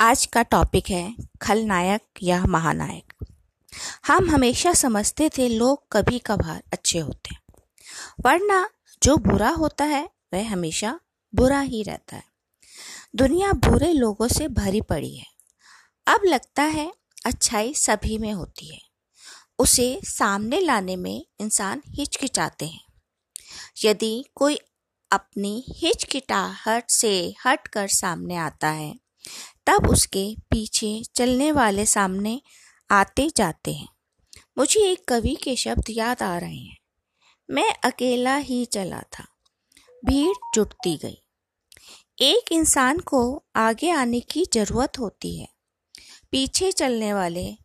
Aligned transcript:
आज 0.00 0.26
का 0.26 0.42
टॉपिक 0.42 0.90
है 0.90 1.16
खलनायक 1.42 2.02
या 2.22 2.44
महानायक। 2.44 3.26
हम 4.06 4.30
हमेशा 4.30 4.72
समझते 4.72 5.30
थे, 5.38 5.48
लोग 5.48 5.86
कभी 5.92 6.18
कभार 6.18 6.62
अच्छे 6.72 6.98
होते 6.98 7.34
हैं। 7.34 7.42
वरना 8.20 8.70
जो 9.02 9.16
बुरा 9.16 9.50
होता 9.50 9.84
है, 9.84 10.10
वह 10.34 10.52
हमेशा 10.52 11.00
बुरा 11.34 11.60
ही 11.60 11.82
रहता 11.82 12.16
है। 12.16 12.24
दुनिया 13.16 13.52
बुरे 13.52 13.92
लोगों 13.92 14.28
से 14.28 14.48
भरी 14.48 14.80
पड़ी 14.80 15.16
है। 15.16 15.26
अब 16.06 16.20
लगता 16.24 16.62
है, 16.62 16.94
अच्छाई 17.26 17.74
सभी 17.74 18.18
में 18.18 18.32
होती 18.32 18.74
है। 18.74 18.82
उसे 19.58 20.00
सामने 20.04 20.60
लाने 20.60 20.96
में 20.96 21.26
इंसान 21.40 21.82
हिचकिचाते 21.86 22.66
हैं। 22.66 22.84
यदि 23.84 24.24
कोई 24.34 24.58
अपनी 25.10 25.64
हिचकिटाहट 25.68 26.90
से 26.90 27.34
हटकर 27.46 27.88
सामने 27.88 28.36
आता 28.36 28.68
है 28.68 29.03
तब 29.66 29.90
उसके 29.90 30.36
पीछे 30.50 31.02
चलने 31.14 31.52
वाले 31.52 31.86
सामने 31.86 32.42
आते 32.90 33.30
जाते 33.36 33.72
हैं। 33.72 33.88
मुझे 34.58 34.80
एक 34.80 35.04
कवि 35.08 35.34
के 35.34 35.56
शब्द 35.56 35.84
याद 35.90 36.22
आ 36.22 36.38
रहे 36.38 36.56
हैं। 36.56 36.76
मैं 37.50 37.74
अकेला 37.84 38.36
ही 38.36 38.64
चला 38.64 39.02
था। 39.02 39.26
भीड़ 40.04 40.36
जुटती 40.54 40.96
गई। 40.96 41.22
एक 42.20 42.52
इंसान 42.52 42.98
को 42.98 43.44
आगे 43.56 43.90
आने 43.90 44.20
की 44.20 44.46
ज़रूरत 44.52 44.98
होती 44.98 45.38
है। 45.38 45.48
पीछे 46.30 46.72
चलने 46.72 47.14
वाले 47.14 47.56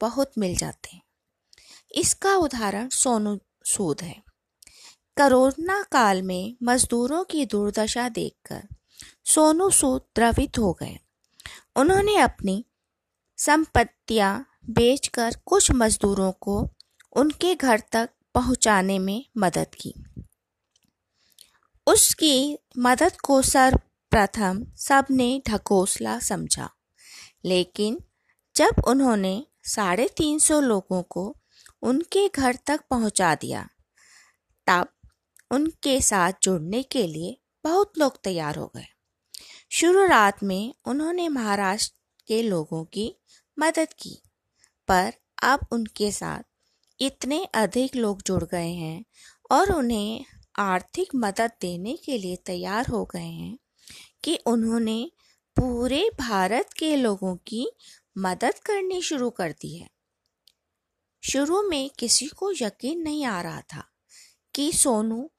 बहुत 0.00 0.32
मिल 0.38 0.56
जाते 0.56 0.96
हैं। 0.96 1.02
इसका 1.94 2.36
उदाहरण 2.36 2.88
सोनू 2.88 3.40
सूद 3.64 4.00
है। 4.00 4.22
कोरोना 5.18 5.82
काल 5.92 6.22
में 6.22 6.56
मजदूरों 6.62 7.24
की 7.24 7.46
दुर्दशा 7.46 8.08
देखकर 8.08 8.68
सोनू 9.24 9.70
सूद 9.70 10.02
द्रवित 10.16 10.58
हो 10.58 10.72
गए। 10.72 10.98
उन्होंने 11.76 12.16
अपनी 12.16 12.64
संपत्तियाँ 13.38 14.46
बेचकर 14.70 15.36
कुछ 15.46 15.70
मजदूरों 15.70 16.30
को 16.32 16.58
उनके 17.16 17.54
घर 17.54 17.82
तक 17.92 18.10
पहुँचाने 18.34 18.98
में 18.98 19.24
मदद 19.36 19.74
की। 19.74 19.92
उसकी 21.86 22.58
मदद 22.78 23.16
को 23.16 23.40
सर्वप्रथम 23.42 24.64
सबने 24.78 25.28
ढकोसला 25.48 26.18
समझा, 26.20 26.70
लेकिन 27.44 27.98
जब 28.56 28.82
उन्होंने 28.88 29.46
साढ़े 29.66 30.08
तीन 30.16 30.38
सौ 30.38 30.60
लोगों 30.60 31.02
को 31.02 31.36
उनके 31.82 32.28
घर 32.28 32.58
तक 32.66 32.80
पहुँचा 32.90 33.34
दिया, 33.34 33.68
तब 34.66 34.88
उनके 35.50 36.00
साथ 36.00 36.32
जुड़ने 36.42 36.82
के 36.82 37.06
लिए 37.06 37.36
बहुत 37.64 37.98
लोग 37.98 38.22
तैयार 38.24 38.56
हो 38.56 38.70
गए। 38.76 38.86
शुरुआत 39.76 40.42
में 40.42 40.74
उन्होंने 40.84 41.28
महाराष्ट्र 41.28 41.96
के 42.26 42.42
लोगों 42.42 42.84
की 42.84 43.16
मदद 43.58 43.88
की, 43.98 44.22
पर 44.88 45.12
अब 45.42 45.60
उनके 45.72 46.12
साथ 46.12 46.42
इतने 47.00 47.44
अधिक 47.44 47.96
लोग 47.96 48.22
जुड़ 48.22 48.44
गए 48.44 48.68
हैं 48.68 49.04
और 49.50 49.72
उन्हें 49.72 50.24
आर्थिक 50.58 51.08
मदद 51.14 51.50
देने 51.60 51.96
के 51.96 52.18
लिए 52.18 52.36
तैयार 52.36 52.86
हो 52.86 53.04
गए 53.04 53.26
हैं 53.26 53.58
कि 54.24 54.38
उन्होंने 54.46 55.10
पूरे 55.56 56.10
भारत 56.18 56.72
के 56.72 56.96
लोगों 56.96 57.36
की 57.36 57.70
मदद 58.18 58.58
करनी 58.58 59.02
शुरू 59.02 59.30
कर 59.30 59.52
दी 59.52 59.76
है। 59.76 59.90
शुरू 61.22 61.62
में 61.62 61.90
किसी 61.90 62.26
को 62.26 62.52
यकीन 62.52 63.02
नहीं 63.02 63.24
आ 63.24 63.42
रहा 63.42 63.60
था 63.60 63.84
कि 64.54 64.72
सोनू, 64.72 65.30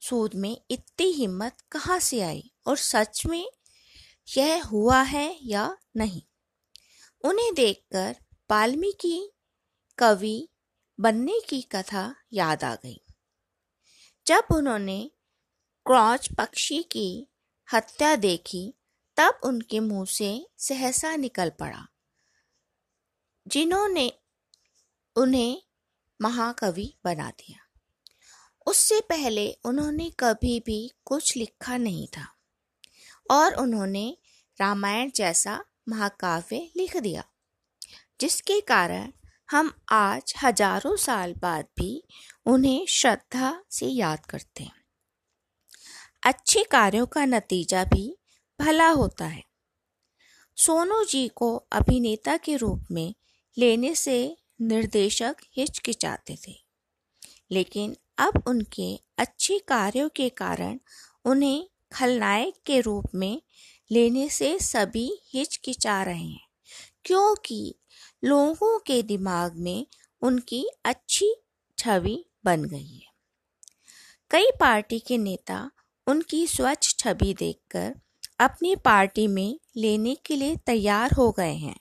सूद 0.00 0.34
में 0.34 0.60
इतनी 0.70 1.06
हिम्मत 1.06 1.56
कहाँ 1.72 1.98
से 1.98 2.20
आई 2.20 2.52
और 2.66 2.76
सच 2.76 3.26
में 3.26 3.48
यह 4.36 4.64
हुआ 4.64 5.02
है 5.02 5.38
या 5.42 5.76
नहीं। 5.96 6.22
उन्हें 7.24 7.54
देखकर 7.54 8.16
वाल्मीकि 8.50 9.32
कवि 9.98 10.48
बनने 11.00 11.40
की 11.48 11.62
कथा 11.62 12.16
याद 12.32 12.64
आ 12.64 12.74
गई। 12.74 13.04
जब 14.26 14.42
उन्होंने 14.54 15.10
क्रॉच 15.86 16.28
पक्षी 16.38 16.82
की 16.82 17.28
हत्या 17.72 18.16
देखी, 18.16 18.74
तब 19.16 19.40
उनके 19.44 19.80
मुँह 19.80 20.04
से 20.04 20.48
सहसा 20.58 21.16
निकल 21.16 21.50
पड़ा। 21.50 21.88
जिन्होंने 23.48 24.12
उन्हें 25.16 25.62
महाकवि 26.22 26.98
बना 27.04 27.30
दिया। 27.30 27.58
उससे 28.66 29.00
पहले 29.00 29.52
उन्होंने 29.64 30.12
कभी 30.20 30.60
भी 30.60 30.90
कुछ 31.04 31.36
लिखा 31.36 31.76
नहीं 31.76 32.08
था। 32.08 32.41
और 33.30 33.54
उन्होंने 33.54 34.06
रामायण 34.58 35.10
जैसा 35.14 35.58
महाकाव्य 35.88 36.56
लिख 36.76 36.96
दिया, 36.96 37.24
जिसके 38.20 38.60
कारण 38.62 39.12
हम 39.48 39.72
आज 39.92 40.34
हज़ारों 40.42 40.96
साल 40.98 41.34
बाद 41.34 41.66
भी 41.78 42.02
उन्हें 42.46 42.84
श्रद्धा 42.90 43.52
से 43.70 43.86
याद 43.86 44.26
करते 44.26 44.64
हैं। 44.64 44.80
अच्छे 46.22 46.62
कार्यों 46.70 47.06
का 47.06 47.24
नतीजा 47.26 47.84
भी 47.84 48.14
भला 48.60 48.88
होता 48.90 49.24
है। 49.26 49.42
सोनू 50.56 51.02
जी 51.04 51.26
को 51.28 51.54
अभिनेता 51.72 52.36
के 52.36 52.56
रूप 52.56 52.86
में 52.90 53.14
लेने 53.56 53.94
से 53.94 54.16
निर्देशक 54.62 55.36
हिचकिचाते 55.56 56.36
थे, 56.46 56.54
लेकिन 57.50 57.96
अब 58.18 58.42
उनके 58.46 58.94
अच्छे 59.18 59.58
कार्यों 59.68 60.08
के 60.16 60.28
कारण 60.28 60.78
उन्हें 61.24 61.68
खलनायक 61.92 62.54
के 62.66 62.80
रूप 62.80 63.14
में 63.14 63.40
लेने 63.90 64.28
से 64.28 64.58
सभी 64.58 65.10
हिचकिचा 65.34 66.02
रहे 66.02 66.24
हैं, 66.24 66.46
क्योंकि 67.04 67.74
लोगों 68.22 68.78
के 68.78 69.02
दिमाग 69.02 69.56
में 69.56 69.86
उनकी 70.22 70.64
अच्छी 70.84 71.34
छवि 71.78 72.24
बन 72.44 72.64
गई 72.64 72.94
है। 72.94 73.10
कई 74.30 74.50
पार्टी 74.60 74.98
के 74.98 75.18
नेता 75.18 75.70
उनकी 76.06 76.46
स्वच्छ 76.46 76.94
छवि 76.98 77.32
देखकर 77.34 77.94
अपनी 78.40 78.74
पार्टी 78.76 79.26
में 79.26 79.58
लेने 79.76 80.14
के 80.26 80.36
लिए 80.36 80.56
तैयार 80.56 81.12
हो 81.12 81.30
गए 81.30 81.54
हैं, 81.54 81.76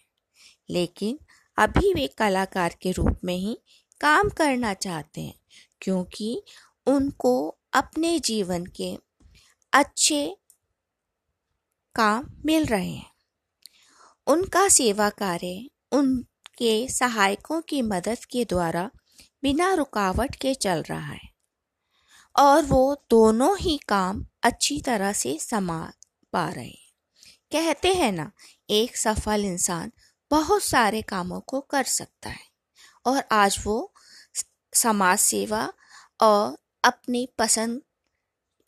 लेकिन 0.70 1.20
अभी 1.58 1.94
वे 1.94 2.08
कलाकार 2.08 2.76
के 2.82 2.92
रूप 2.92 3.20
में 3.24 3.36
ही 3.36 3.58
काम 4.02 4.30
करना 4.30 4.74
चाहते 4.74 5.22
हैं, 5.22 5.40
क्योंकि 5.82 6.42
उनको 6.88 7.34
अपने 7.74 8.18
जीवन 8.20 8.66
के 8.76 8.96
अच्छे 9.74 10.38
काम 11.96 12.26
मिल 12.46 12.66
रहे 12.66 12.90
हैं। 12.90 13.12
उनका 14.28 14.68
सेवा 14.70 15.10
कार्य 15.10 15.70
उनके 15.92 16.88
सहायकों 16.90 17.62
की 17.62 17.82
मदद 17.82 18.26
के 18.26 18.46
द्वारा 18.46 18.90
बिना 19.44 19.74
रुकावट 19.74 20.36
के 20.36 20.54
चल 20.54 20.82
रहा 20.82 21.14
है 21.14 21.30
और 22.36 22.66
वो 22.66 22.96
दोनों 23.10 23.58
ही 23.58 23.80
काम 23.88 24.26
अच्छी 24.44 24.82
तरह 24.82 25.14
से 25.14 25.38
समा 25.40 25.92
पा 26.34 26.50
रहे 26.50 26.68
हैं। 26.68 26.92
कहते 27.52 27.94
हैं 27.94 28.12
ना, 28.12 28.32
एक 28.70 28.98
सफल 28.98 29.46
इंसान 29.46 29.92
बहुत 30.32 30.64
सारे 30.64 31.02
कामों 31.02 31.40
को 31.42 31.62
कर 31.62 31.84
सकता 31.84 32.30
है 32.30 32.50
और 33.06 33.24
आज 33.32 33.58
वो 33.66 33.94
समाज 34.74 35.20
सेवा 35.20 35.74
और 36.22 36.58
अपनी 36.84 37.28
पसंद 37.40 37.82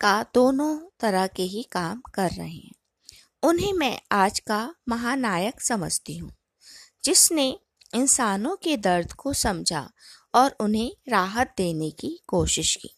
का 0.02 0.26
दोनों 0.34 0.80
तरह 1.00 1.28
के 1.28 1.44
ही 1.44 1.64
काम 1.72 2.02
कर 2.14 2.32
रहे 2.32 2.56
हैं। 2.56 2.72
उन्हें 3.44 3.74
मैं 3.74 4.00
आज 4.12 4.40
का 4.40 4.76
महानायक 4.90 5.62
समझती 5.62 6.18
हूँ। 6.18 6.32
जिसने 7.04 7.60
इंसानों 7.96 8.56
के 8.56 8.78
दर्द 8.78 9.12
को 9.14 9.34
समझा 9.34 9.92
और 10.36 10.56
उन्हें 10.60 10.92
राहत 11.10 11.54
देने 11.58 11.92
की 11.92 12.20
कोशिश 12.28 12.76
की। 12.76 12.90